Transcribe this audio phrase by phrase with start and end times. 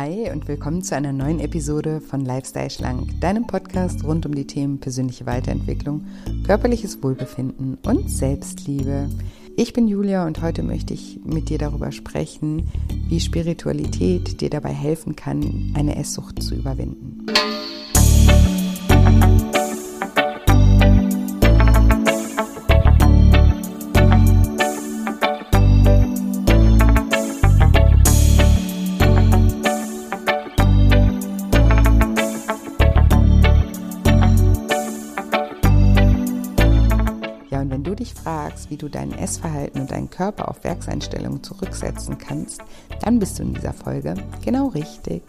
[0.00, 4.46] Hi und willkommen zu einer neuen Episode von Lifestyle Schlank, deinem Podcast rund um die
[4.46, 6.06] Themen persönliche Weiterentwicklung,
[6.46, 9.10] körperliches Wohlbefinden und Selbstliebe.
[9.58, 12.70] Ich bin Julia und heute möchte ich mit dir darüber sprechen,
[13.10, 17.26] wie Spiritualität dir dabei helfen kann, eine Esssucht zu überwinden.
[38.82, 42.62] Du dein Essverhalten und deinen Körper auf Werkseinstellungen zurücksetzen kannst,
[43.02, 45.22] dann bist du in dieser Folge genau richtig.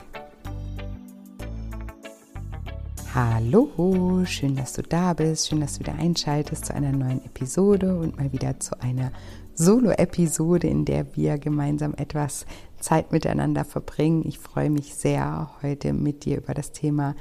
[3.14, 7.98] Hallo, schön, dass du da bist, schön, dass du wieder einschaltest zu einer neuen Episode
[7.98, 9.12] und mal wieder zu einer
[9.54, 12.46] Solo-Episode, in der wir gemeinsam etwas
[12.80, 14.24] Zeit miteinander verbringen.
[14.26, 17.16] Ich freue mich sehr, heute mit dir über das Thema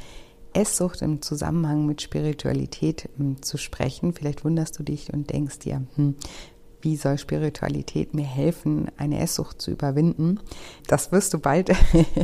[0.53, 4.13] Esssucht im Zusammenhang mit Spiritualität hm, zu sprechen.
[4.13, 6.15] Vielleicht wunderst du dich und denkst dir, hm,
[6.83, 10.41] wie soll Spiritualität mir helfen, eine Esssucht zu überwinden?
[10.87, 11.71] Das wirst du bald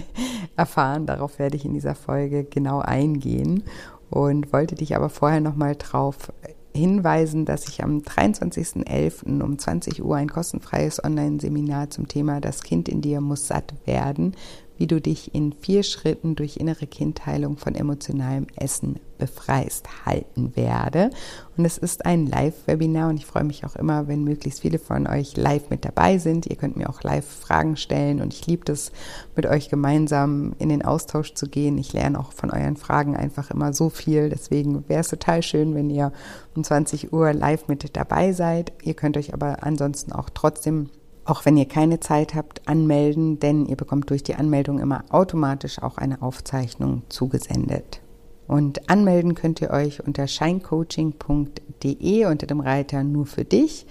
[0.57, 1.07] erfahren.
[1.07, 3.65] Darauf werde ich in dieser Folge genau eingehen
[4.09, 6.33] und wollte dich aber vorher noch mal darauf
[6.75, 9.43] hinweisen, dass ich am 23.11.
[9.43, 14.35] um 20 Uhr ein kostenfreies Online-Seminar zum Thema Das Kind in dir muss satt werden
[14.79, 21.11] wie du dich in vier Schritten durch innere Kindheilung von emotionalem Essen befreist halten werde.
[21.57, 25.07] Und es ist ein Live-Webinar und ich freue mich auch immer, wenn möglichst viele von
[25.07, 26.47] euch live mit dabei sind.
[26.47, 28.93] Ihr könnt mir auch live Fragen stellen und ich liebe es,
[29.35, 31.79] mit euch gemeinsam in den Austausch zu gehen.
[31.79, 34.29] Ich lerne auch von euren Fragen einfach immer so viel.
[34.29, 36.13] Deswegen wäre es total schön, wenn ihr
[36.55, 38.73] um 20 Uhr live mit dabei seid.
[38.83, 40.91] Ihr könnt euch aber ansonsten auch trotzdem
[41.27, 45.83] auch wenn ihr keine Zeit habt, anmelden, denn ihr bekommt durch die Anmeldung immer automatisch
[45.83, 48.01] auch eine Aufzeichnung zugesendet.
[48.47, 53.89] Und anmelden könnt ihr euch unter scheincoaching.de unter dem Reiter nur für dich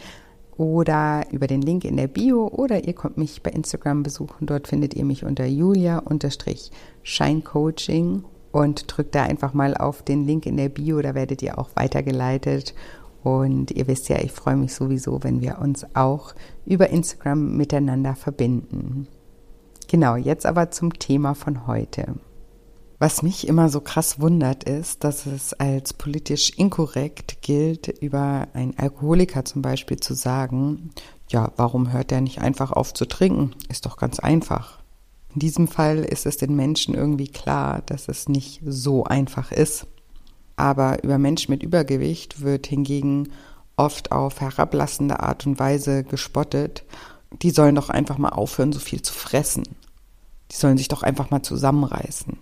[0.55, 4.47] oder über den Link in der Bio oder ihr kommt mich bei Instagram besuchen.
[4.47, 8.23] Dort findet ihr mich unter julia-scheincoaching
[8.53, 11.71] und drückt da einfach mal auf den Link in der Bio, da werdet ihr auch
[11.75, 12.73] weitergeleitet
[13.25, 18.15] und ihr wisst ja, ich freue mich sowieso, wenn wir uns auch über Instagram miteinander
[18.15, 19.07] verbinden.
[19.87, 22.15] Genau, jetzt aber zum Thema von heute.
[22.99, 28.77] Was mich immer so krass wundert, ist, dass es als politisch inkorrekt gilt, über einen
[28.77, 30.91] Alkoholiker zum Beispiel zu sagen,
[31.27, 33.55] ja, warum hört er nicht einfach auf zu trinken?
[33.69, 34.83] Ist doch ganz einfach.
[35.33, 39.87] In diesem Fall ist es den Menschen irgendwie klar, dass es nicht so einfach ist.
[40.55, 43.29] Aber über Menschen mit Übergewicht wird hingegen
[43.75, 46.83] oft auf herablassende Art und Weise gespottet.
[47.41, 49.63] Die sollen doch einfach mal aufhören, so viel zu fressen.
[50.51, 52.37] Die sollen sich doch einfach mal zusammenreißen.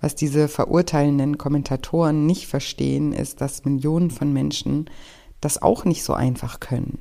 [0.00, 4.90] Was diese verurteilenden Kommentatoren nicht verstehen, ist, dass Millionen von Menschen
[5.40, 6.98] das auch nicht so einfach können.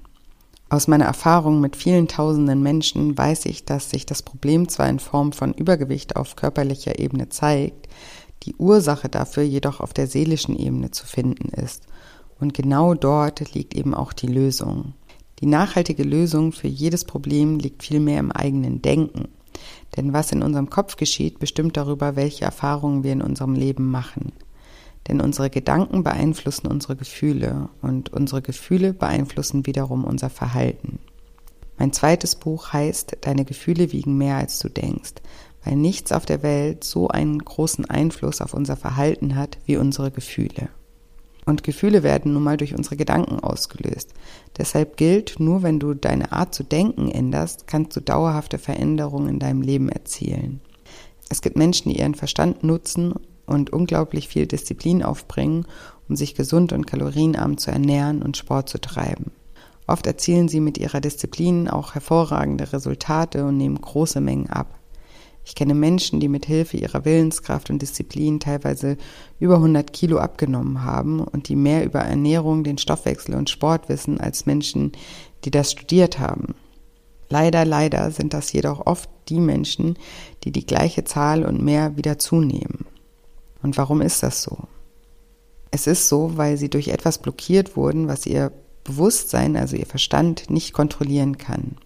[0.69, 4.99] Aus meiner Erfahrung mit vielen tausenden Menschen weiß ich, dass sich das Problem zwar in
[4.99, 7.89] Form von Übergewicht auf körperlicher Ebene zeigt,
[8.43, 11.83] die Ursache dafür jedoch auf der seelischen Ebene zu finden ist.
[12.39, 14.93] Und genau dort liegt eben auch die Lösung.
[15.39, 19.27] Die nachhaltige Lösung für jedes Problem liegt vielmehr im eigenen Denken.
[19.95, 24.31] Denn was in unserem Kopf geschieht, bestimmt darüber, welche Erfahrungen wir in unserem Leben machen.
[25.07, 30.99] Denn unsere Gedanken beeinflussen unsere Gefühle und unsere Gefühle beeinflussen wiederum unser Verhalten.
[31.77, 35.13] Mein zweites Buch heißt Deine Gefühle wiegen mehr als du denkst,
[35.63, 40.11] weil nichts auf der Welt so einen großen Einfluss auf unser Verhalten hat wie unsere
[40.11, 40.69] Gefühle.
[41.45, 44.13] Und Gefühle werden nun mal durch unsere Gedanken ausgelöst.
[44.57, 49.39] Deshalb gilt, nur wenn du deine Art zu denken änderst, kannst du dauerhafte Veränderungen in
[49.39, 50.61] deinem Leben erzielen.
[51.29, 53.13] Es gibt Menschen, die ihren Verstand nutzen
[53.45, 55.65] und unglaublich viel Disziplin aufbringen,
[56.07, 59.31] um sich gesund und kalorienarm zu ernähren und Sport zu treiben.
[59.87, 64.80] Oft erzielen sie mit ihrer Disziplin auch hervorragende Resultate und nehmen große Mengen ab.
[65.43, 68.97] Ich kenne Menschen, die mit Hilfe ihrer Willenskraft und Disziplin teilweise
[69.39, 74.19] über 100 Kilo abgenommen haben und die mehr über Ernährung, den Stoffwechsel und Sport wissen
[74.19, 74.91] als Menschen,
[75.43, 76.53] die das studiert haben.
[77.29, 79.97] Leider, leider sind das jedoch oft die Menschen,
[80.43, 82.85] die die gleiche Zahl und mehr wieder zunehmen.
[83.63, 84.57] Und warum ist das so?
[85.71, 88.51] Es ist so, weil sie durch etwas blockiert wurden, was ihr
[88.83, 91.77] Bewusstsein, also ihr Verstand, nicht kontrollieren kann.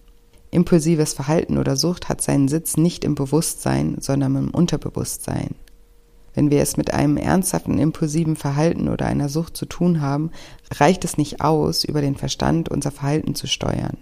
[0.56, 5.54] Impulsives Verhalten oder Sucht hat seinen Sitz nicht im Bewusstsein, sondern im Unterbewusstsein.
[6.32, 10.30] Wenn wir es mit einem ernsthaften impulsiven Verhalten oder einer Sucht zu tun haben,
[10.72, 13.98] reicht es nicht aus, über den Verstand unser Verhalten zu steuern.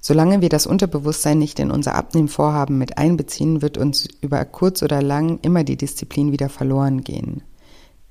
[0.00, 5.02] Solange wir das Unterbewusstsein nicht in unser Abnehmvorhaben mit einbeziehen, wird uns über kurz oder
[5.02, 7.42] lang immer die Disziplin wieder verloren gehen.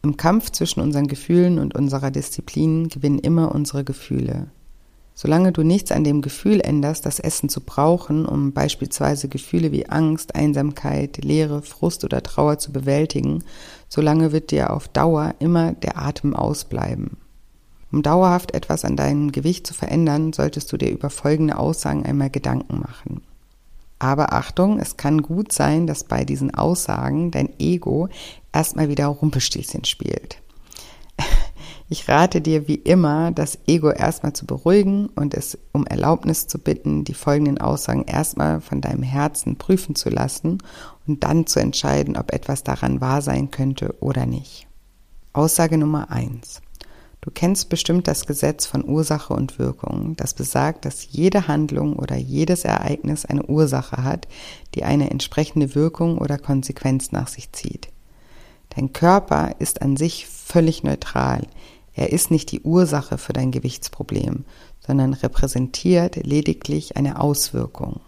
[0.03, 4.51] Im Kampf zwischen unseren Gefühlen und unserer Disziplin gewinnen immer unsere Gefühle.
[5.15, 9.87] Solange du nichts an dem Gefühl änderst, das Essen zu brauchen, um beispielsweise Gefühle wie
[9.87, 13.43] Angst, Einsamkeit, Leere, Frust oder Trauer zu bewältigen,
[13.89, 17.17] solange wird dir auf Dauer immer der Atem ausbleiben.
[17.91, 22.31] Um dauerhaft etwas an deinem Gewicht zu verändern, solltest du dir über folgende Aussagen einmal
[22.31, 23.21] Gedanken machen.
[23.99, 28.09] Aber Achtung, es kann gut sein, dass bei diesen Aussagen dein Ego
[28.51, 30.41] erstmal wieder Rumpelstilzchen spielt.
[31.89, 36.57] Ich rate dir wie immer, das Ego erstmal zu beruhigen und es um Erlaubnis zu
[36.57, 40.59] bitten, die folgenden Aussagen erstmal von deinem Herzen prüfen zu lassen
[41.05, 44.65] und dann zu entscheiden, ob etwas daran wahr sein könnte oder nicht.
[45.33, 46.61] Aussage Nummer eins:
[47.19, 52.15] Du kennst bestimmt das Gesetz von Ursache und Wirkung, das besagt, dass jede Handlung oder
[52.15, 54.27] jedes Ereignis eine Ursache hat,
[54.75, 57.89] die eine entsprechende Wirkung oder Konsequenz nach sich zieht.
[58.75, 61.47] Dein Körper ist an sich völlig neutral.
[61.93, 64.45] Er ist nicht die Ursache für dein Gewichtsproblem,
[64.85, 68.01] sondern repräsentiert lediglich eine Auswirkung.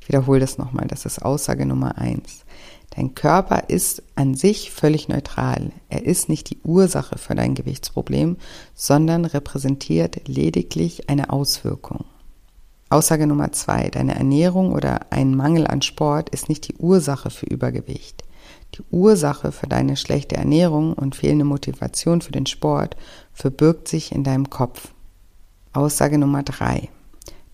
[0.00, 2.44] Ich wiederhole das nochmal, das ist Aussage Nummer eins.
[2.90, 5.70] Dein Körper ist an sich völlig neutral.
[5.88, 8.36] Er ist nicht die Ursache für dein Gewichtsproblem,
[8.74, 12.04] sondern repräsentiert lediglich eine Auswirkung.
[12.88, 13.88] Aussage Nummer zwei.
[13.88, 18.24] Deine Ernährung oder ein Mangel an Sport ist nicht die Ursache für Übergewicht.
[18.74, 22.96] Die Ursache für deine schlechte Ernährung und fehlende Motivation für den Sport
[23.32, 24.92] verbirgt sich in deinem Kopf.
[25.72, 26.88] Aussage Nummer drei.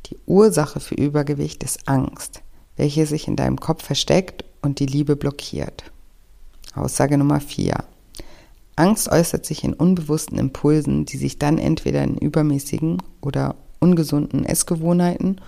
[0.07, 2.43] Die Ursache für Übergewicht ist Angst,
[2.77, 5.85] welche sich in deinem Kopf versteckt und die Liebe blockiert.
[6.75, 7.75] Aussage Nummer 4.
[8.77, 15.41] Angst äußert sich in unbewussten Impulsen, die sich dann entweder in übermäßigen oder ungesunden Essgewohnheiten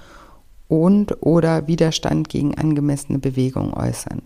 [0.67, 4.23] und oder Widerstand gegen angemessene Bewegung äußern.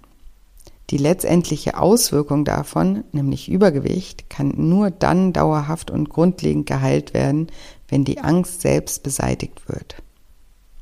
[0.93, 7.47] Die letztendliche Auswirkung davon, nämlich Übergewicht, kann nur dann dauerhaft und grundlegend geheilt werden,
[7.89, 9.97] wenn die Angst selbst beseitigt wird.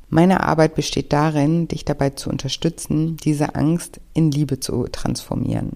[0.09, 5.75] Meine Arbeit besteht darin, dich dabei zu unterstützen, diese Angst in Liebe zu transformieren.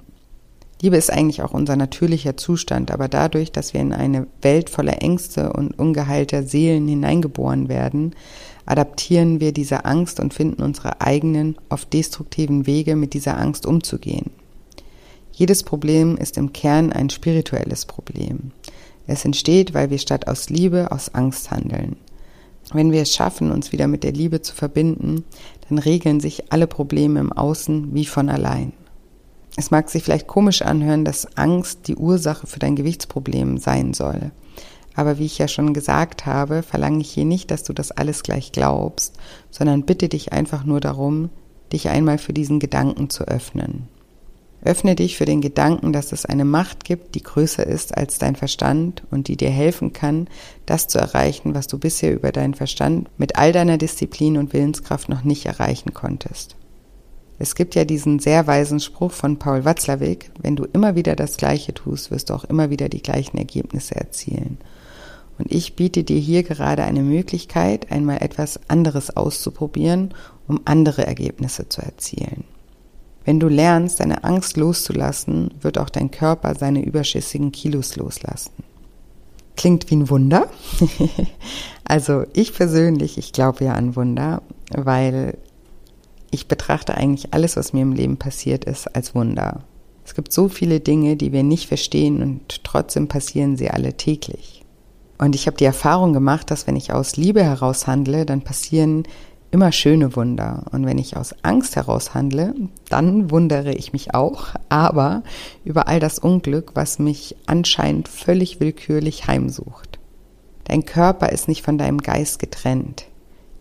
[0.83, 5.01] Liebe ist eigentlich auch unser natürlicher Zustand, aber dadurch, dass wir in eine Welt voller
[5.01, 8.17] Ängste und ungeheilter Seelen hineingeboren werden,
[8.67, 14.31] adaptieren wir diese Angst und finden unsere eigenen, oft destruktiven Wege, mit dieser Angst umzugehen.
[15.33, 18.53] Jedes Problem ist im Kern ein spirituelles Problem.
[19.07, 21.97] Es entsteht, weil wir statt aus Liebe aus Angst handeln.
[22.73, 25.25] Wenn wir es schaffen, uns wieder mit der Liebe zu verbinden,
[25.69, 28.73] dann regeln sich alle Probleme im Außen wie von allein.
[29.57, 34.33] Es mag sich vielleicht komisch anhören, dass Angst die Ursache für dein Gewichtsproblem sein soll.
[34.95, 38.23] Aber wie ich ja schon gesagt habe, verlange ich hier nicht, dass du das alles
[38.23, 39.17] gleich glaubst,
[39.51, 41.31] sondern bitte dich einfach nur darum,
[41.73, 43.89] dich einmal für diesen Gedanken zu öffnen.
[44.65, 48.35] Öffne dich für den Gedanken, dass es eine Macht gibt, die größer ist als dein
[48.35, 50.27] Verstand und die dir helfen kann,
[50.65, 55.11] das zu erreichen, was du bisher über deinen Verstand mit all deiner Disziplin und Willenskraft
[55.11, 56.57] noch nicht erreichen konntest.
[57.39, 61.37] Es gibt ja diesen sehr weisen Spruch von Paul Watzlawick, wenn du immer wieder das
[61.37, 64.57] Gleiche tust, wirst du auch immer wieder die gleichen Ergebnisse erzielen.
[65.39, 70.15] Und ich biete dir hier gerade eine Möglichkeit, einmal etwas anderes auszuprobieren,
[70.47, 72.45] um andere Ergebnisse zu erzielen.
[73.25, 78.53] Wenn du lernst, deine Angst loszulassen, wird auch dein Körper seine überschüssigen Kilos loslassen.
[79.57, 80.49] Klingt wie ein Wunder.
[81.85, 85.39] also ich persönlich, ich glaube ja an Wunder, weil
[86.31, 89.63] ich betrachte eigentlich alles, was mir im Leben passiert ist, als Wunder.
[90.05, 94.64] Es gibt so viele Dinge, die wir nicht verstehen und trotzdem passieren sie alle täglich.
[95.19, 99.05] Und ich habe die Erfahrung gemacht, dass wenn ich aus Liebe heraus handle, dann passieren
[99.51, 100.65] immer schöne Wunder.
[100.73, 102.55] Und wenn ich aus Angst heraus handle,
[102.89, 105.23] dann wundere ich mich auch, aber
[105.65, 110.01] über all das Unglück, was mich anscheinend völlig willkürlich heimsucht.
[110.65, 113.05] Dein Körper ist nicht von deinem Geist getrennt.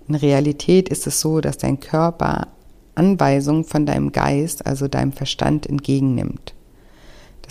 [0.08, 2.48] In Realität ist es so, dass dein Körper
[2.96, 6.56] Anweisungen von deinem Geist, also deinem Verstand, entgegennimmt.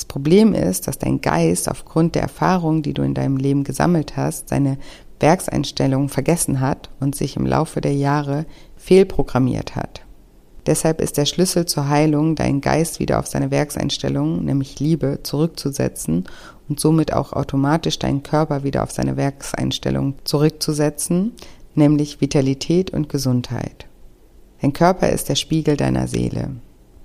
[0.02, 4.16] Das Problem ist, dass dein Geist aufgrund der Erfahrungen, die du in deinem Leben gesammelt
[4.16, 4.76] hast, seine
[5.20, 8.44] Werkseinstellungen vergessen hat und sich im Laufe der Jahre
[8.76, 10.00] fehlprogrammiert hat.
[10.66, 16.24] Deshalb ist der Schlüssel zur Heilung, deinen Geist wieder auf seine Werkseinstellungen, nämlich Liebe, zurückzusetzen
[16.68, 21.30] und somit auch automatisch deinen Körper wieder auf seine Werkseinstellungen zurückzusetzen,
[21.76, 23.86] nämlich Vitalität und Gesundheit.
[24.60, 26.50] Dein Körper ist der Spiegel deiner Seele.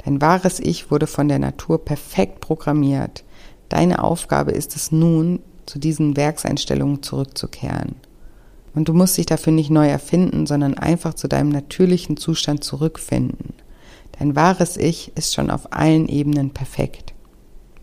[0.07, 3.25] Dein wahres Ich wurde von der Natur perfekt programmiert.
[3.67, 7.97] Deine Aufgabe ist es nun, zu diesen Werkseinstellungen zurückzukehren.
[8.73, 13.53] Und du musst dich dafür nicht neu erfinden, sondern einfach zu deinem natürlichen Zustand zurückfinden.
[14.17, 17.13] Dein wahres Ich ist schon auf allen Ebenen perfekt.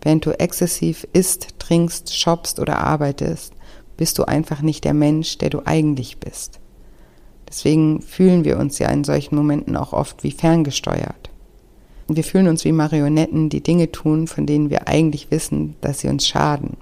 [0.00, 3.52] Während du exzessiv isst, trinkst, shoppst oder arbeitest,
[3.98, 6.58] bist du einfach nicht der Mensch, der du eigentlich bist.
[7.46, 11.33] Deswegen fühlen wir uns ja in solchen Momenten auch oft wie ferngesteuert.
[12.08, 16.08] Wir fühlen uns wie Marionetten, die Dinge tun, von denen wir eigentlich wissen, dass sie
[16.08, 16.76] uns schaden.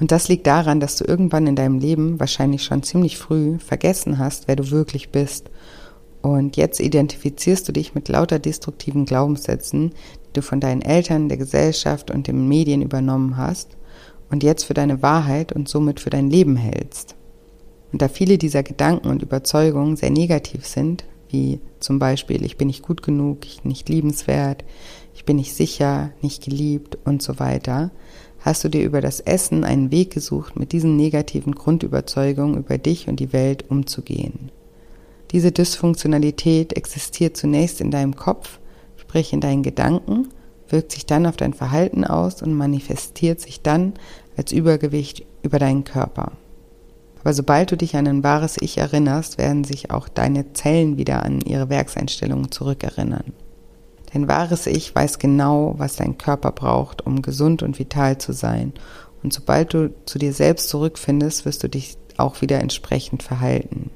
[0.00, 4.18] Und das liegt daran, dass du irgendwann in deinem Leben, wahrscheinlich schon ziemlich früh, vergessen
[4.18, 5.48] hast, wer du wirklich bist.
[6.22, 11.38] Und jetzt identifizierst du dich mit lauter destruktiven Glaubenssätzen, die du von deinen Eltern, der
[11.38, 13.76] Gesellschaft und den Medien übernommen hast
[14.30, 17.14] und jetzt für deine Wahrheit und somit für dein Leben hältst.
[17.92, 22.68] Und da viele dieser Gedanken und Überzeugungen sehr negativ sind, wie zum Beispiel ich bin
[22.68, 24.64] nicht gut genug, ich bin nicht liebenswert,
[25.14, 27.90] ich bin nicht sicher, nicht geliebt und so weiter,
[28.40, 33.08] hast du dir über das Essen einen Weg gesucht, mit diesen negativen Grundüberzeugungen über dich
[33.08, 34.50] und die Welt umzugehen.
[35.30, 38.58] Diese Dysfunktionalität existiert zunächst in deinem Kopf,
[38.96, 40.28] sprich in deinen Gedanken,
[40.68, 43.94] wirkt sich dann auf dein Verhalten aus und manifestiert sich dann
[44.36, 46.32] als Übergewicht über deinen Körper.
[47.22, 51.22] Aber sobald du dich an ein wahres Ich erinnerst, werden sich auch deine Zellen wieder
[51.22, 53.32] an ihre Werkseinstellungen zurückerinnern.
[54.12, 58.72] Dein wahres Ich weiß genau, was dein Körper braucht, um gesund und vital zu sein.
[59.22, 63.90] Und sobald du zu dir selbst zurückfindest, wirst du dich auch wieder entsprechend verhalten.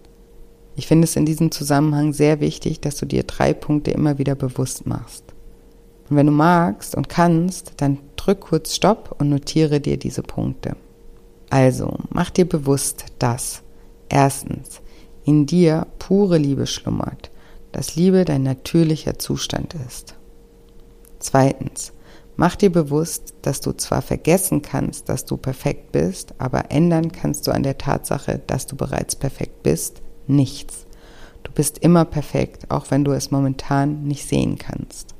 [0.76, 4.35] Ich finde es in diesem Zusammenhang sehr wichtig, dass du dir drei Punkte immer wieder
[4.35, 5.25] bewusst machst.
[6.09, 10.76] Und wenn du magst und kannst, dann drück kurz Stopp und notiere dir diese Punkte.
[11.50, 13.62] Also, mach dir bewusst, dass
[14.09, 14.81] erstens
[15.25, 17.31] in dir pure Liebe schlummert
[17.76, 20.15] dass Liebe dein natürlicher Zustand ist.
[21.19, 21.93] Zweitens,
[22.35, 27.47] mach dir bewusst, dass du zwar vergessen kannst, dass du perfekt bist, aber ändern kannst
[27.47, 30.87] du an der Tatsache, dass du bereits perfekt bist, nichts.
[31.43, 35.15] Du bist immer perfekt, auch wenn du es momentan nicht sehen kannst.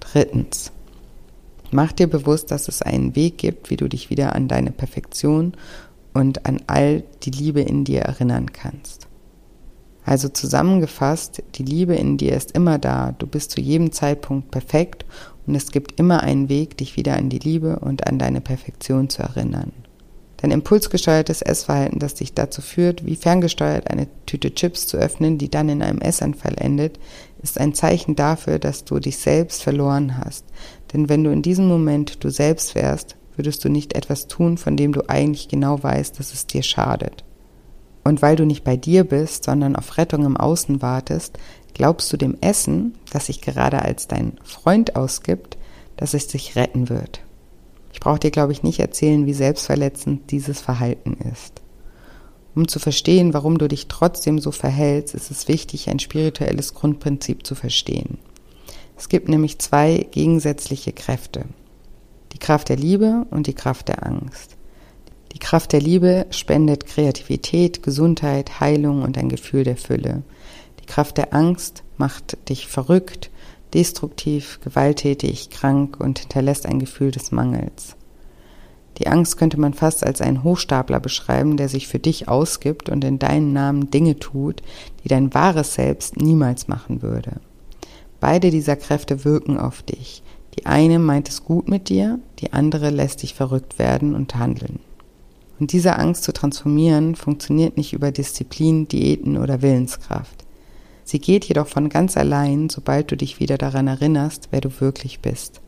[0.00, 0.72] Drittens,
[1.72, 5.52] mach dir bewusst, dass es einen Weg gibt, wie du dich wieder an deine Perfektion
[6.14, 9.06] und an all die Liebe in dir erinnern kannst.
[10.04, 15.04] Also zusammengefasst, die Liebe in dir ist immer da, du bist zu jedem Zeitpunkt perfekt
[15.46, 19.10] und es gibt immer einen Weg, dich wieder an die Liebe und an deine Perfektion
[19.10, 19.72] zu erinnern.
[20.38, 25.50] Dein impulsgesteuertes Essverhalten, das dich dazu führt, wie ferngesteuert eine Tüte Chips zu öffnen, die
[25.50, 26.98] dann in einem Essanfall endet,
[27.42, 30.44] ist ein Zeichen dafür, dass du dich selbst verloren hast.
[30.92, 34.76] Denn wenn du in diesem Moment du selbst wärst, würdest du nicht etwas tun, von
[34.76, 37.24] dem du eigentlich genau weißt, dass es dir schadet.
[38.04, 41.38] Und weil du nicht bei dir bist, sondern auf Rettung im Außen wartest,
[41.74, 45.58] glaubst du dem Essen, das sich gerade als dein Freund ausgibt,
[45.96, 47.20] dass es dich retten wird.
[47.92, 51.62] Ich brauche dir, glaube ich, nicht erzählen, wie selbstverletzend dieses Verhalten ist.
[52.58, 57.46] Um zu verstehen, warum du dich trotzdem so verhältst, ist es wichtig, ein spirituelles Grundprinzip
[57.46, 58.18] zu verstehen.
[58.96, 61.44] Es gibt nämlich zwei gegensätzliche Kräfte.
[62.32, 64.56] Die Kraft der Liebe und die Kraft der Angst.
[65.32, 70.24] Die Kraft der Liebe spendet Kreativität, Gesundheit, Heilung und ein Gefühl der Fülle.
[70.80, 73.30] Die Kraft der Angst macht dich verrückt,
[73.72, 77.94] destruktiv, gewalttätig, krank und hinterlässt ein Gefühl des Mangels.
[78.98, 83.04] Die Angst könnte man fast als einen Hochstapler beschreiben, der sich für dich ausgibt und
[83.04, 84.62] in deinen Namen Dinge tut,
[85.04, 87.40] die dein wahres Selbst niemals machen würde.
[88.20, 90.22] Beide dieser Kräfte wirken auf dich.
[90.58, 94.80] Die eine meint es gut mit dir, die andere lässt dich verrückt werden und handeln.
[95.60, 100.44] Und diese Angst zu transformieren funktioniert nicht über Disziplin, Diäten oder Willenskraft.
[101.04, 105.20] Sie geht jedoch von ganz allein, sobald du dich wieder daran erinnerst, wer du wirklich
[105.20, 105.60] bist.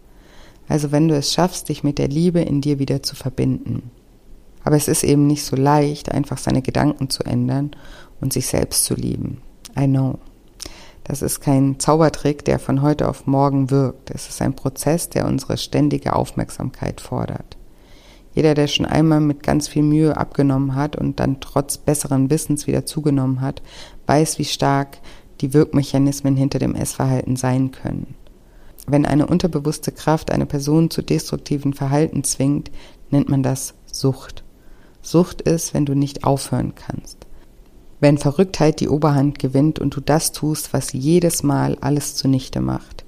[0.70, 3.90] Also wenn du es schaffst, dich mit der Liebe in dir wieder zu verbinden.
[4.62, 7.72] Aber es ist eben nicht so leicht, einfach seine Gedanken zu ändern
[8.20, 9.42] und sich selbst zu lieben.
[9.76, 10.18] I know.
[11.02, 14.12] Das ist kein Zaubertrick, der von heute auf morgen wirkt.
[14.12, 17.56] Es ist ein Prozess, der unsere ständige Aufmerksamkeit fordert.
[18.32, 22.68] Jeder, der schon einmal mit ganz viel Mühe abgenommen hat und dann trotz besseren Wissens
[22.68, 23.60] wieder zugenommen hat,
[24.06, 24.98] weiß, wie stark
[25.40, 28.14] die Wirkmechanismen hinter dem Essverhalten sein können.
[28.86, 32.70] Wenn eine unterbewusste Kraft eine Person zu destruktiven Verhalten zwingt,
[33.10, 34.44] nennt man das Sucht.
[35.02, 37.26] Sucht ist, wenn du nicht aufhören kannst.
[38.00, 43.04] Wenn Verrücktheit die Oberhand gewinnt und du das tust, was jedes Mal alles zunichte macht,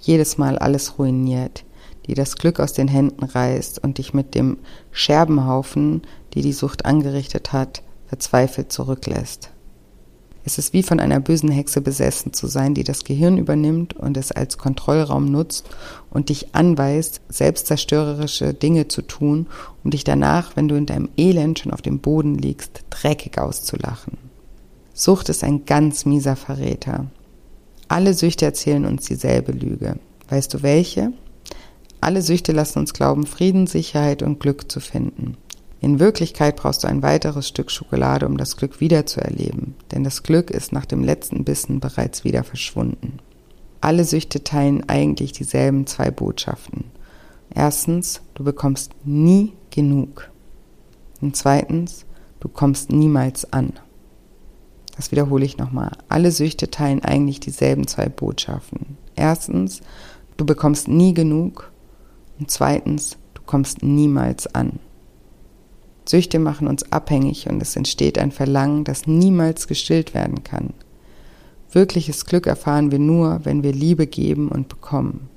[0.00, 1.64] jedes Mal alles ruiniert,
[2.06, 4.58] die das Glück aus den Händen reißt und dich mit dem
[4.92, 6.02] Scherbenhaufen,
[6.34, 9.50] die die Sucht angerichtet hat, verzweifelt zurücklässt.
[10.46, 14.16] Es ist wie von einer bösen Hexe besessen zu sein, die das Gehirn übernimmt und
[14.18, 15.66] es als Kontrollraum nutzt
[16.10, 19.46] und dich anweist, selbstzerstörerische Dinge zu tun,
[19.82, 24.18] um dich danach, wenn du in deinem Elend schon auf dem Boden liegst, dreckig auszulachen.
[24.92, 27.06] Sucht ist ein ganz mieser Verräter.
[27.88, 29.98] Alle Süchte erzählen uns dieselbe Lüge.
[30.28, 31.12] Weißt du welche?
[32.00, 35.38] Alle Süchte lassen uns glauben, Frieden, Sicherheit und Glück zu finden.
[35.84, 40.50] In Wirklichkeit brauchst du ein weiteres Stück Schokolade, um das Glück wiederzuerleben, denn das Glück
[40.50, 43.18] ist nach dem letzten Bissen bereits wieder verschwunden.
[43.82, 46.84] Alle Süchte teilen eigentlich dieselben zwei Botschaften.
[47.54, 50.30] Erstens, du bekommst nie genug.
[51.20, 52.06] Und zweitens,
[52.40, 53.74] du kommst niemals an.
[54.96, 55.98] Das wiederhole ich nochmal.
[56.08, 58.96] Alle Süchte teilen eigentlich dieselben zwei Botschaften.
[59.16, 59.82] Erstens,
[60.38, 61.70] du bekommst nie genug.
[62.40, 64.78] Und zweitens, du kommst niemals an.
[66.06, 70.74] Süchte machen uns abhängig und es entsteht ein Verlangen, das niemals gestillt werden kann.
[71.72, 75.28] Wirkliches Glück erfahren wir nur, wenn wir Liebe geben und bekommen.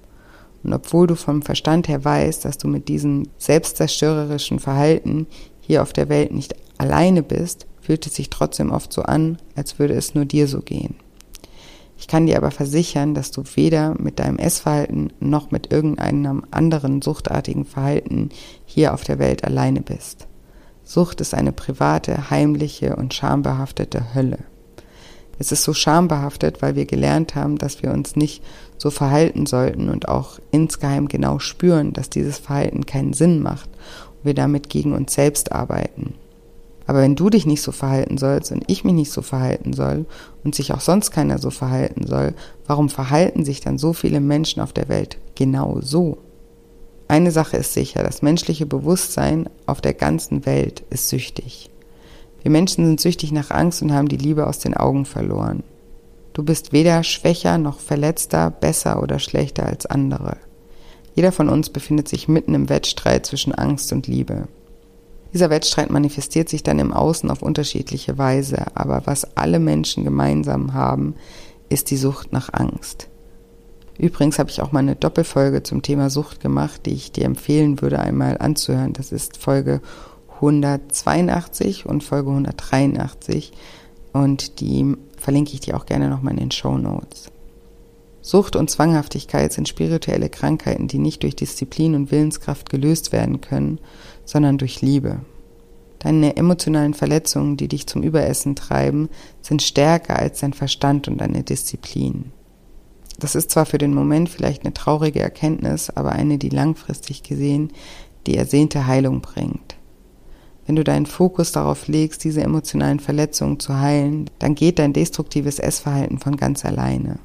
[0.63, 5.27] Und obwohl du vom Verstand her weißt, dass du mit diesem selbstzerstörerischen Verhalten
[5.61, 9.79] hier auf der Welt nicht alleine bist, fühlt es sich trotzdem oft so an, als
[9.79, 10.95] würde es nur dir so gehen.
[11.97, 17.01] Ich kann dir aber versichern, dass du weder mit deinem Essverhalten noch mit irgendeinem anderen
[17.01, 18.29] suchtartigen Verhalten
[18.65, 20.26] hier auf der Welt alleine bist.
[20.87, 24.37] Sucht ist eine private, heimliche und schambehaftete Hölle.
[25.37, 28.41] Es ist so schambehaftet, weil wir gelernt haben, dass wir uns nicht
[28.77, 34.25] so verhalten sollten und auch insgeheim genau spüren, dass dieses Verhalten keinen Sinn macht und
[34.25, 36.13] wir damit gegen uns selbst arbeiten.
[36.85, 40.05] Aber wenn du dich nicht so verhalten sollst und ich mich nicht so verhalten soll
[40.45, 42.33] und sich auch sonst keiner so verhalten soll,
[42.65, 46.17] warum verhalten sich dann so viele Menschen auf der Welt genau so?
[47.07, 51.69] Eine Sache ist sicher, das menschliche Bewusstsein auf der ganzen Welt ist süchtig.
[52.41, 55.63] Wir Menschen sind süchtig nach Angst und haben die Liebe aus den Augen verloren.
[56.33, 60.37] Du bist weder schwächer noch verletzter, besser oder schlechter als andere.
[61.15, 64.47] Jeder von uns befindet sich mitten im Wettstreit zwischen Angst und Liebe.
[65.33, 70.73] Dieser Wettstreit manifestiert sich dann im Außen auf unterschiedliche Weise, aber was alle Menschen gemeinsam
[70.73, 71.15] haben,
[71.69, 73.09] ist die Sucht nach Angst.
[73.97, 77.81] Übrigens habe ich auch mal eine Doppelfolge zum Thema Sucht gemacht, die ich dir empfehlen
[77.81, 78.93] würde, einmal anzuhören.
[78.93, 79.81] Das ist Folge
[80.35, 83.53] 182 und Folge 183
[84.13, 87.31] und die verlinke ich dir auch gerne nochmal in den Show Notes.
[88.21, 93.79] Sucht und Zwanghaftigkeit sind spirituelle Krankheiten, die nicht durch Disziplin und Willenskraft gelöst werden können,
[94.25, 95.21] sondern durch Liebe.
[95.99, 99.09] Deine emotionalen Verletzungen, die dich zum Überessen treiben,
[99.41, 102.31] sind stärker als dein Verstand und deine Disziplin.
[103.19, 107.71] Das ist zwar für den Moment vielleicht eine traurige Erkenntnis, aber eine, die langfristig gesehen
[108.27, 109.77] die ersehnte Heilung bringt.
[110.65, 115.59] Wenn du deinen Fokus darauf legst, diese emotionalen Verletzungen zu heilen, dann geht dein destruktives
[115.59, 117.19] Essverhalten von ganz alleine.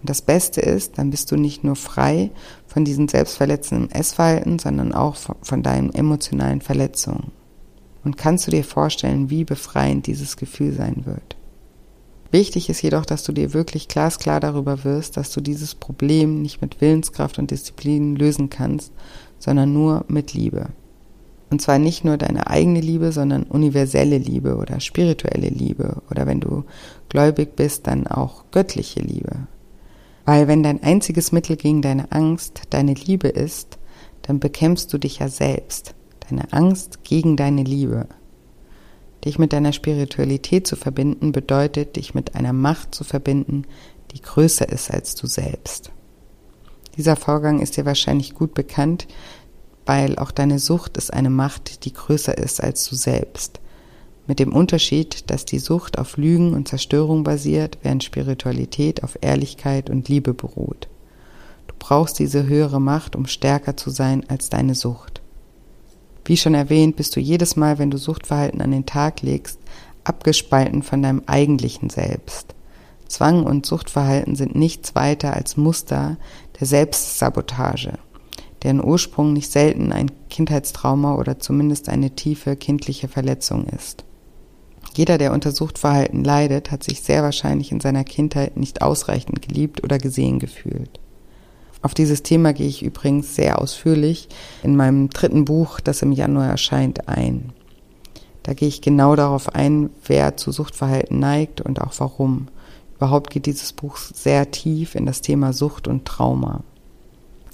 [0.00, 2.30] Und das Beste ist, dann bist du nicht nur frei
[2.68, 7.32] von diesem selbstverletzenden Essverhalten, sondern auch von deinen emotionalen Verletzungen.
[8.04, 11.36] Und kannst du dir vorstellen, wie befreiend dieses Gefühl sein wird?
[12.30, 16.60] Wichtig ist jedoch, dass du dir wirklich glasklar darüber wirst, dass du dieses Problem nicht
[16.60, 18.92] mit Willenskraft und Disziplin lösen kannst,
[19.38, 20.68] sondern nur mit Liebe.
[21.50, 26.40] Und zwar nicht nur deine eigene Liebe, sondern universelle Liebe oder spirituelle Liebe oder wenn
[26.40, 26.64] du
[27.08, 29.46] gläubig bist, dann auch göttliche Liebe.
[30.26, 33.78] Weil wenn dein einziges Mittel gegen deine Angst deine Liebe ist,
[34.20, 35.94] dann bekämpfst du dich ja selbst.
[36.28, 38.06] Deine Angst gegen deine Liebe.
[39.24, 43.64] Dich mit deiner Spiritualität zu verbinden bedeutet, dich mit einer Macht zu verbinden,
[44.12, 45.90] die größer ist als du selbst.
[46.96, 49.06] Dieser Vorgang ist dir wahrscheinlich gut bekannt,
[49.86, 53.60] weil auch deine Sucht ist eine Macht, die größer ist als du selbst.
[54.26, 59.88] Mit dem Unterschied, dass die Sucht auf Lügen und Zerstörung basiert, während Spiritualität auf Ehrlichkeit
[59.88, 60.88] und Liebe beruht.
[61.68, 65.22] Du brauchst diese höhere Macht, um stärker zu sein als deine Sucht.
[66.28, 69.58] Wie schon erwähnt, bist du jedes Mal, wenn du Suchtverhalten an den Tag legst,
[70.04, 72.54] abgespalten von deinem eigentlichen Selbst.
[73.08, 76.18] Zwang und Suchtverhalten sind nichts weiter als Muster
[76.60, 77.94] der Selbstsabotage,
[78.62, 84.04] deren Ursprung nicht selten ein Kindheitstrauma oder zumindest eine tiefe kindliche Verletzung ist.
[84.94, 89.82] Jeder, der unter Suchtverhalten leidet, hat sich sehr wahrscheinlich in seiner Kindheit nicht ausreichend geliebt
[89.82, 91.00] oder gesehen gefühlt.
[91.80, 94.28] Auf dieses Thema gehe ich übrigens sehr ausführlich
[94.62, 97.52] in meinem dritten Buch, das im Januar erscheint, ein.
[98.42, 102.48] Da gehe ich genau darauf ein, wer zu Suchtverhalten neigt und auch warum.
[102.96, 106.64] Überhaupt geht dieses Buch sehr tief in das Thema Sucht und Trauma.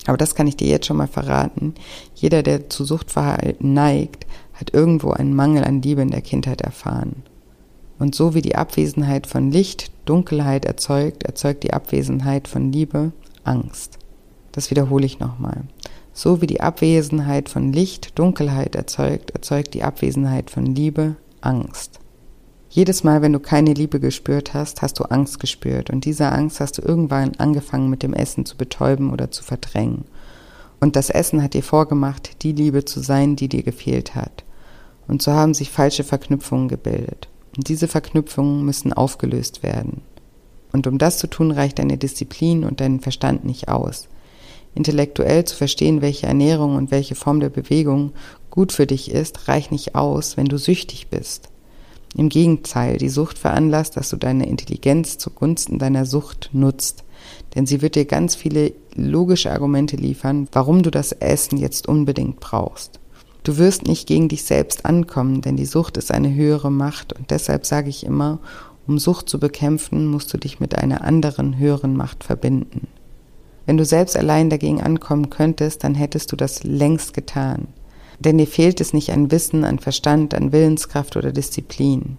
[0.07, 1.75] Aber das kann ich dir jetzt schon mal verraten.
[2.15, 7.25] Jeder, der zu Suchtverhalten neigt, hat irgendwo einen Mangel an Liebe in der Kindheit erfahren.
[7.99, 13.13] Und so wie die Abwesenheit von Licht Dunkelheit erzeugt, erzeugt die Abwesenheit von Liebe
[13.45, 13.99] Angst.
[14.55, 15.63] Das wiederhole ich nochmal.
[16.13, 21.99] So wie die Abwesenheit von Licht Dunkelheit erzeugt, erzeugt die Abwesenheit von Liebe Angst.
[22.71, 26.61] Jedes Mal, wenn du keine Liebe gespürt hast, hast du Angst gespürt und diese Angst
[26.61, 30.05] hast du irgendwann angefangen mit dem Essen zu betäuben oder zu verdrängen.
[30.79, 34.45] Und das Essen hat dir vorgemacht, die Liebe zu sein, die dir gefehlt hat.
[35.09, 37.29] Und so haben sich falsche Verknüpfungen gebildet.
[37.57, 40.03] Und diese Verknüpfungen müssen aufgelöst werden.
[40.73, 44.09] Und um das zu tun, reicht deine Disziplin und dein Verstand nicht aus.
[44.75, 48.13] Intellektuell zu verstehen, welche Ernährung und welche Form der Bewegung
[48.51, 51.49] gut für dich ist, reicht nicht aus, wenn du süchtig bist.
[52.17, 57.03] Im Gegenteil, die Sucht veranlasst, dass du deine Intelligenz zugunsten deiner Sucht nutzt.
[57.55, 62.39] Denn sie wird dir ganz viele logische Argumente liefern, warum du das Essen jetzt unbedingt
[62.39, 63.01] brauchst.
[63.43, 67.31] Du wirst nicht gegen dich selbst ankommen, denn die Sucht ist eine höhere Macht und
[67.31, 68.39] deshalb sage ich immer,
[68.87, 72.87] um Sucht zu bekämpfen, musst du dich mit einer anderen höheren Macht verbinden.
[73.67, 77.69] Wenn du selbst allein dagegen ankommen könntest, dann hättest du das längst getan.
[78.19, 82.17] Denn dir fehlt es nicht an Wissen, an Verstand, an Willenskraft oder Disziplin.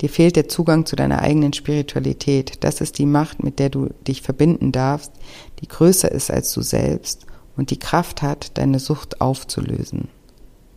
[0.00, 2.64] Dir fehlt der Zugang zu deiner eigenen Spiritualität.
[2.64, 5.12] Das ist die Macht, mit der du dich verbinden darfst,
[5.60, 10.08] die größer ist als du selbst und die Kraft hat, deine Sucht aufzulösen.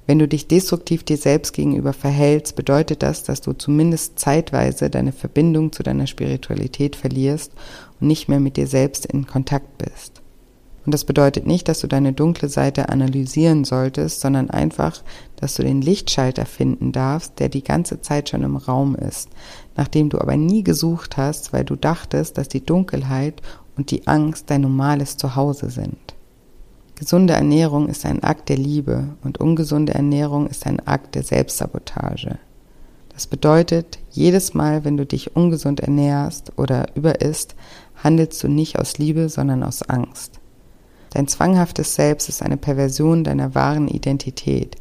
[0.09, 5.11] Wenn du dich destruktiv dir selbst gegenüber verhältst, bedeutet das, dass du zumindest zeitweise deine
[5.11, 7.51] Verbindung zu deiner Spiritualität verlierst
[8.01, 10.23] und nicht mehr mit dir selbst in Kontakt bist.
[10.83, 15.03] Und das bedeutet nicht, dass du deine dunkle Seite analysieren solltest, sondern einfach,
[15.35, 19.29] dass du den Lichtschalter finden darfst, der die ganze Zeit schon im Raum ist,
[19.77, 23.43] nachdem du aber nie gesucht hast, weil du dachtest, dass die Dunkelheit
[23.77, 25.99] und die Angst dein normales Zuhause sind.
[26.99, 32.39] Gesunde Ernährung ist ein Akt der Liebe und ungesunde Ernährung ist ein Akt der Selbstsabotage.
[33.13, 37.55] Das bedeutet, jedes Mal, wenn du dich ungesund ernährst oder überisst,
[38.03, 40.41] handelst du nicht aus Liebe, sondern aus Angst.
[41.11, 44.75] Dein zwanghaftes Selbst ist eine Perversion deiner wahren Identität.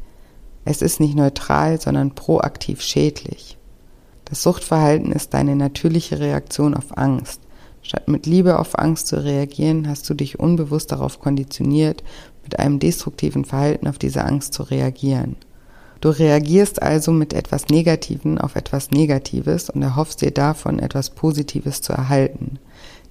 [0.65, 3.57] Es ist nicht neutral, sondern proaktiv schädlich.
[4.25, 7.39] Das Suchtverhalten ist deine natürliche Reaktion auf Angst.
[7.89, 12.03] Statt mit Liebe auf Angst zu reagieren, hast du dich unbewusst darauf konditioniert,
[12.43, 15.37] mit einem destruktiven Verhalten auf diese Angst zu reagieren.
[15.99, 21.81] Du reagierst also mit etwas Negativen auf etwas Negatives und erhoffst dir davon etwas Positives
[21.81, 22.59] zu erhalten.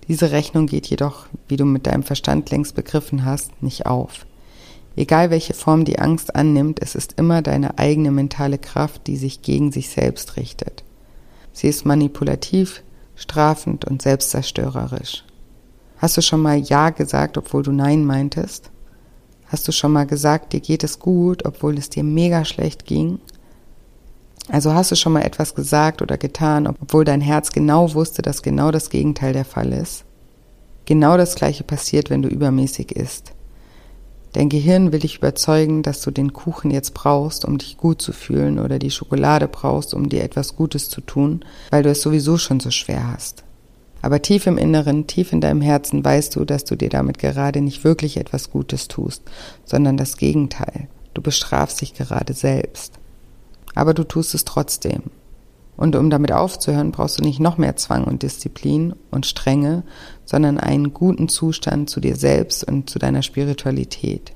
[0.07, 4.27] Diese Rechnung geht jedoch, wie du mit deinem Verstand längst begriffen hast, nicht auf.
[4.95, 9.43] Egal welche Form die Angst annimmt, es ist immer deine eigene mentale Kraft, die sich
[9.43, 10.85] gegen sich selbst richtet.
[11.53, 12.85] Sie ist manipulativ,
[13.19, 15.25] strafend und selbstzerstörerisch.
[15.99, 18.71] Hast du schon mal Ja gesagt, obwohl du Nein meintest?
[19.47, 23.19] Hast du schon mal gesagt, dir geht es gut, obwohl es dir mega schlecht ging?
[24.51, 28.43] Also hast du schon mal etwas gesagt oder getan, obwohl dein Herz genau wusste, dass
[28.43, 30.05] genau das Gegenteil der Fall ist?
[30.87, 33.33] Genau das gleiche passiert, wenn du übermäßig isst.
[34.33, 38.13] Dein Gehirn will dich überzeugen, dass du den Kuchen jetzt brauchst, um dich gut zu
[38.13, 42.37] fühlen, oder die Schokolade brauchst, um dir etwas Gutes zu tun, weil du es sowieso
[42.37, 43.45] schon so schwer hast.
[44.03, 47.61] Aber tief im Inneren, tief in deinem Herzen weißt du, dass du dir damit gerade
[47.61, 49.23] nicht wirklich etwas Gutes tust,
[49.65, 50.89] sondern das Gegenteil.
[51.15, 52.99] Du bestrafst dich gerade selbst
[53.79, 55.05] aber du tust es trotzdem.
[55.79, 59.85] Und um damit aufzuhören, brauchst du nicht noch mehr Zwang und Disziplin und Strenge,
[60.25, 64.33] sondern einen guten Zustand zu dir selbst und zu deiner Spiritualität.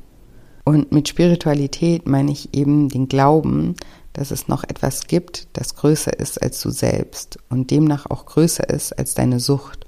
[0.64, 3.74] Und mit Spiritualität meine ich eben den Glauben,
[4.12, 8.70] dass es noch etwas gibt, das größer ist als du selbst und demnach auch größer
[8.70, 9.84] ist als deine Sucht.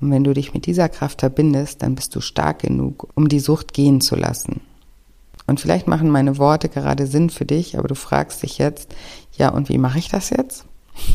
[0.00, 3.40] Und wenn du dich mit dieser Kraft verbindest, dann bist du stark genug, um die
[3.40, 4.62] Sucht gehen zu lassen.
[5.46, 8.94] Und vielleicht machen meine Worte gerade Sinn für dich, aber du fragst dich jetzt,
[9.36, 10.64] ja, und wie mache ich das jetzt?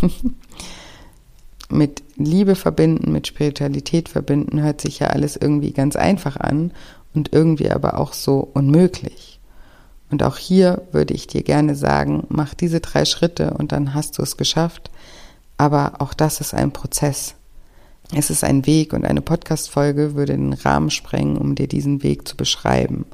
[1.69, 6.71] mit Liebe verbinden, mit Spiritualität verbinden, hört sich ja alles irgendwie ganz einfach an
[7.13, 9.39] und irgendwie aber auch so unmöglich.
[10.11, 14.17] Und auch hier würde ich dir gerne sagen, mach diese drei Schritte und dann hast
[14.17, 14.89] du es geschafft.
[15.57, 17.35] Aber auch das ist ein Prozess.
[18.15, 22.27] Es ist ein Weg und eine Podcast-Folge würde den Rahmen sprengen, um dir diesen Weg
[22.27, 23.05] zu beschreiben.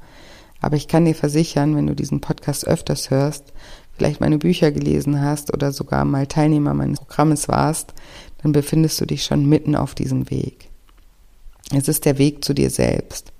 [0.62, 3.51] Aber ich kann dir versichern, wenn du diesen Podcast öfters hörst,
[3.97, 7.93] vielleicht meine Bücher gelesen hast oder sogar mal Teilnehmer meines Programmes warst,
[8.41, 10.69] dann befindest du dich schon mitten auf diesem Weg.
[11.73, 13.31] Es ist der Weg zu dir selbst.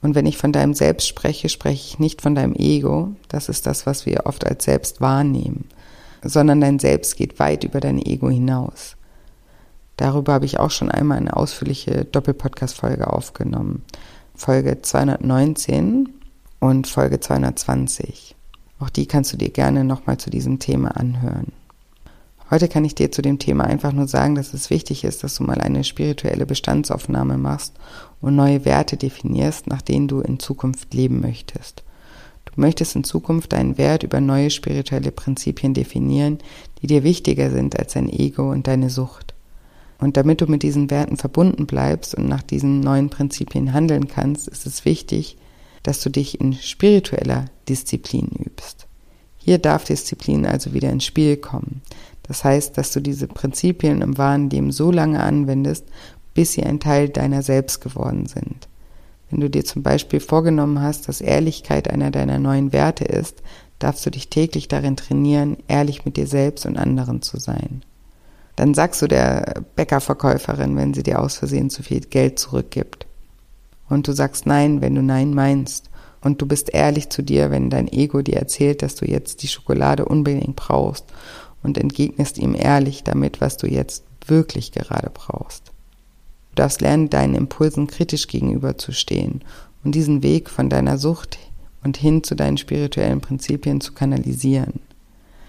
[0.00, 3.66] Und wenn ich von deinem Selbst spreche, spreche ich nicht von deinem Ego, das ist
[3.66, 5.66] das, was wir oft als Selbst wahrnehmen,
[6.24, 8.96] sondern dein Selbst geht weit über dein Ego hinaus.
[9.96, 13.84] Darüber habe ich auch schon einmal eine ausführliche Doppelpodcast-Folge aufgenommen.
[14.34, 16.08] Folge 219
[16.58, 18.31] und Folge 220.
[18.82, 21.52] Auch die kannst du dir gerne nochmal zu diesem Thema anhören.
[22.50, 25.36] Heute kann ich dir zu dem Thema einfach nur sagen, dass es wichtig ist, dass
[25.36, 27.74] du mal eine spirituelle Bestandsaufnahme machst
[28.20, 31.84] und neue Werte definierst, nach denen du in Zukunft leben möchtest.
[32.44, 36.38] Du möchtest in Zukunft deinen Wert über neue spirituelle Prinzipien definieren,
[36.82, 39.32] die dir wichtiger sind als dein Ego und deine Sucht.
[40.00, 44.48] Und damit du mit diesen Werten verbunden bleibst und nach diesen neuen Prinzipien handeln kannst,
[44.48, 45.36] ist es wichtig,
[45.82, 48.86] dass du dich in spiritueller Disziplin übst.
[49.36, 51.82] Hier darf Disziplin also wieder ins Spiel kommen.
[52.22, 55.86] Das heißt, dass du diese Prinzipien im wahren Leben so lange anwendest,
[56.34, 58.68] bis sie ein Teil deiner selbst geworden sind.
[59.30, 63.42] Wenn du dir zum Beispiel vorgenommen hast, dass Ehrlichkeit einer deiner neuen Werte ist,
[63.78, 67.82] darfst du dich täglich darin trainieren, ehrlich mit dir selbst und anderen zu sein.
[68.56, 73.06] Dann sagst du der Bäckerverkäuferin, wenn sie dir aus Versehen zu viel Geld zurückgibt.
[73.92, 75.90] Und du sagst Nein, wenn du Nein meinst.
[76.22, 79.48] Und du bist ehrlich zu dir, wenn dein Ego dir erzählt, dass du jetzt die
[79.48, 81.04] Schokolade unbedingt brauchst
[81.62, 85.72] und entgegnest ihm ehrlich damit, was du jetzt wirklich gerade brauchst.
[86.50, 89.42] Du darfst lernen, deinen Impulsen kritisch gegenüberzustehen
[89.84, 91.38] und diesen Weg von deiner Sucht
[91.82, 94.80] und hin zu deinen spirituellen Prinzipien zu kanalisieren.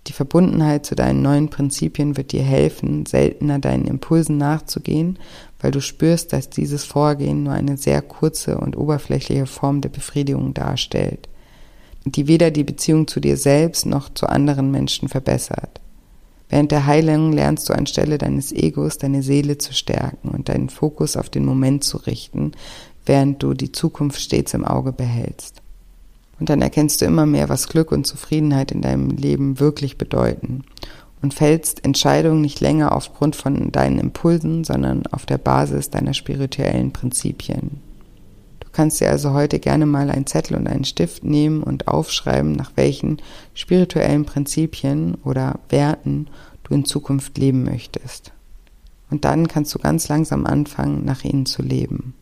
[0.07, 5.17] Die Verbundenheit zu deinen neuen Prinzipien wird dir helfen, seltener deinen Impulsen nachzugehen,
[5.63, 10.53] weil du spürst, dass dieses Vorgehen nur eine sehr kurze und oberflächliche Form der Befriedigung
[10.53, 11.29] darstellt,
[12.05, 15.79] die weder die Beziehung zu dir selbst noch zu anderen Menschen verbessert.
[16.49, 21.15] Während der Heilung lernst du anstelle deines Egos deine Seele zu stärken und deinen Fokus
[21.15, 22.51] auf den Moment zu richten,
[23.05, 25.61] während du die Zukunft stets im Auge behältst.
[26.41, 30.65] Und dann erkennst du immer mehr, was Glück und Zufriedenheit in deinem Leben wirklich bedeuten
[31.23, 36.91] und fällst Entscheidungen nicht länger aufgrund von deinen Impulsen, sondern auf der Basis deiner spirituellen
[36.91, 37.79] Prinzipien.
[38.59, 42.51] Du kannst dir also heute gerne mal einen Zettel und einen Stift nehmen und aufschreiben,
[42.51, 43.21] nach welchen
[43.53, 46.27] spirituellen Prinzipien oder Werten
[46.63, 48.33] du in Zukunft leben möchtest.
[49.09, 52.15] Und dann kannst du ganz langsam anfangen, nach ihnen zu leben.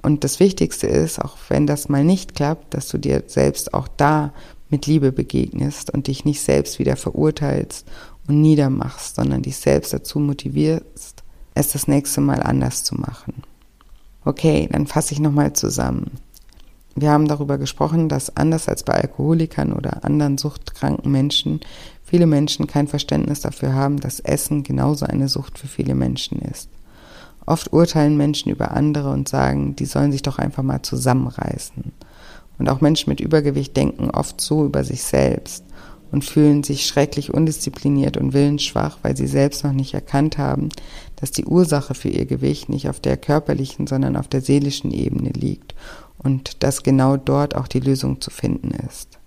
[0.00, 3.88] Und das Wichtigste ist, auch wenn das mal nicht klappt, dass du dir selbst auch
[3.98, 4.32] da
[4.70, 7.86] mit Liebe begegnest und dich nicht selbst wieder verurteilst
[8.30, 13.42] und niedermachst, sondern dich selbst dazu motivierst, es das nächste Mal anders zu machen.
[14.24, 16.12] Okay, dann fasse ich nochmal zusammen.
[16.94, 21.60] Wir haben darüber gesprochen, dass anders als bei Alkoholikern oder anderen suchtkranken Menschen
[22.04, 26.68] viele Menschen kein Verständnis dafür haben, dass Essen genauso eine Sucht für viele Menschen ist.
[27.46, 31.92] Oft urteilen Menschen über andere und sagen, die sollen sich doch einfach mal zusammenreißen.
[32.58, 35.64] Und auch Menschen mit Übergewicht denken oft so über sich selbst
[36.12, 40.70] und fühlen sich schrecklich undiszipliniert und willensschwach, weil sie selbst noch nicht erkannt haben,
[41.16, 45.30] dass die Ursache für ihr Gewicht nicht auf der körperlichen, sondern auf der seelischen Ebene
[45.30, 45.74] liegt
[46.18, 49.18] und dass genau dort auch die Lösung zu finden ist.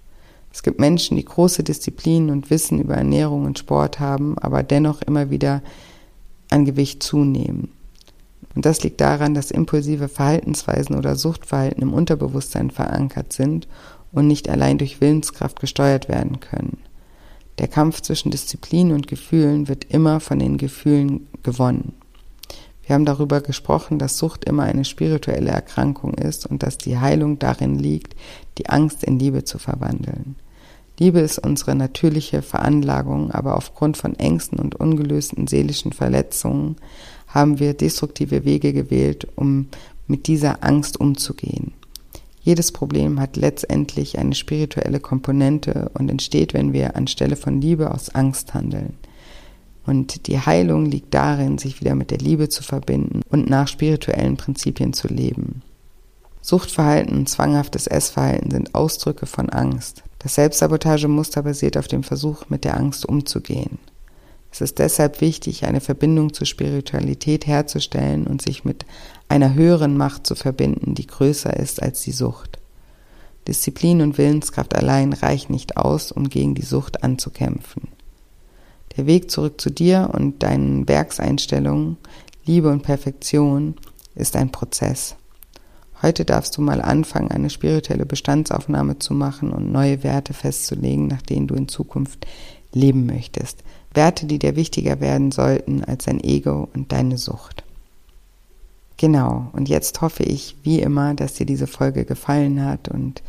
[0.51, 5.01] Es gibt Menschen, die große Disziplin und Wissen über Ernährung und Sport haben, aber dennoch
[5.01, 5.63] immer wieder
[6.49, 7.69] an Gewicht zunehmen.
[8.53, 13.67] Und das liegt daran, dass impulsive Verhaltensweisen oder Suchtverhalten im Unterbewusstsein verankert sind
[14.13, 16.78] und nicht allein durch Willenskraft gesteuert werden können.
[17.58, 21.93] Der Kampf zwischen Disziplin und Gefühlen wird immer von den Gefühlen gewonnen.
[22.86, 27.39] Wir haben darüber gesprochen, dass Sucht immer eine spirituelle Erkrankung ist und dass die Heilung
[27.39, 28.15] darin liegt,
[28.58, 30.36] die Angst in Liebe zu verwandeln.
[30.99, 36.76] Liebe ist unsere natürliche Veranlagung, aber aufgrund von Ängsten und ungelösten seelischen Verletzungen
[37.28, 39.69] haben wir destruktive Wege gewählt, um
[40.08, 41.73] mit dieser Angst umzugehen.
[42.43, 48.10] Jedes Problem hat letztendlich eine spirituelle Komponente und entsteht, wenn wir anstelle von Liebe aus
[48.10, 48.97] Angst handeln.
[49.86, 54.36] Und die Heilung liegt darin, sich wieder mit der Liebe zu verbinden und nach spirituellen
[54.36, 55.62] Prinzipien zu leben.
[56.41, 60.03] Suchtverhalten und zwanghaftes Essverhalten sind Ausdrücke von Angst.
[60.19, 63.79] Das Selbstsabotagemuster basiert auf dem Versuch, mit der Angst umzugehen.
[64.51, 68.86] Es ist deshalb wichtig, eine Verbindung zur Spiritualität herzustellen und sich mit
[69.33, 72.59] einer höheren Macht zu verbinden, die größer ist als die Sucht.
[73.47, 77.87] Disziplin und Willenskraft allein reichen nicht aus, um gegen die Sucht anzukämpfen.
[78.95, 81.97] Der Weg zurück zu dir und deinen Werkseinstellungen,
[82.45, 83.73] Liebe und Perfektion
[84.13, 85.15] ist ein Prozess.
[86.03, 91.23] Heute darfst du mal anfangen, eine spirituelle Bestandsaufnahme zu machen und neue Werte festzulegen, nach
[91.23, 92.27] denen du in Zukunft
[92.71, 93.63] leben möchtest.
[93.95, 97.62] Werte, die dir wichtiger werden sollten als dein Ego und deine Sucht.
[99.03, 103.21] Genau, und jetzt hoffe ich, wie immer, dass dir diese Folge gefallen hat und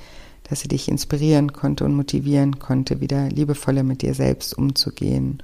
[0.49, 5.43] dass sie dich inspirieren konnte und motivieren konnte, wieder liebevoller mit dir selbst umzugehen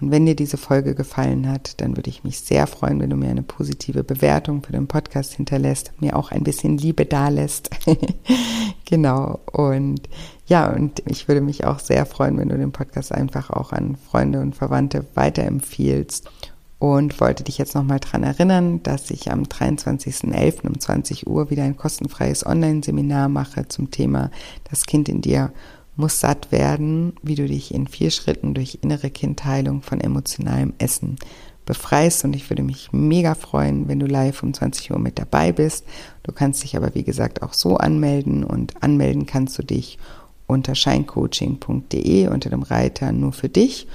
[0.00, 3.16] Und wenn dir diese Folge gefallen hat, dann würde ich mich sehr freuen, wenn du
[3.16, 7.70] mir eine positive Bewertung für den Podcast hinterlässt, mir auch ein bisschen Liebe dalässt.
[8.84, 9.40] genau.
[9.50, 10.08] Und
[10.46, 13.96] ja, und ich würde mich auch sehr freuen, wenn du den Podcast einfach auch an
[13.96, 16.30] Freunde und Verwandte weiterempfiehlst
[16.82, 20.66] und wollte dich jetzt nochmal dran erinnern, dass ich am 23.11.
[20.66, 24.32] um 20 Uhr wieder ein kostenfreies Online-Seminar mache zum Thema
[24.68, 25.52] Das Kind in dir
[25.94, 31.18] muss satt werden, wie du dich in vier Schritten durch innere Kindheilung von emotionalem Essen
[31.66, 35.52] befreist und ich würde mich mega freuen, wenn du live um 20 Uhr mit dabei
[35.52, 35.84] bist.
[36.24, 40.00] Du kannst dich aber wie gesagt auch so anmelden und anmelden kannst du dich
[40.48, 43.86] unter scheincoaching.de unter dem Reiter nur für dich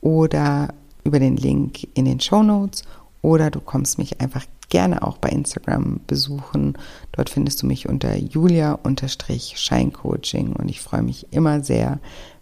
[0.00, 0.68] oder
[1.04, 2.82] über den Link in den Show Notes
[3.22, 6.78] oder du kommst mich einfach gerne auch bei Instagram besuchen.
[7.12, 11.98] Dort findest du mich unter julia-scheincoaching und ich freue mich immer sehr,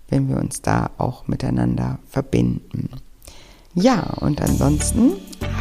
[0.08, 2.90] wenn wir uns da auch miteinander verbinden.
[3.74, 5.14] Ja, und ansonsten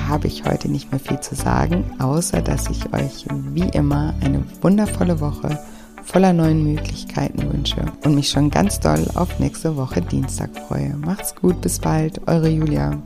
[0.08, 4.44] habe ich heute nicht mehr viel zu sagen, außer dass ich euch wie immer eine
[4.62, 5.60] wundervolle Woche
[6.08, 10.96] voller neuen Möglichkeiten wünsche und mich schon ganz doll auf nächste Woche Dienstag freue.
[10.98, 12.98] Macht's gut, bis bald, eure Julia.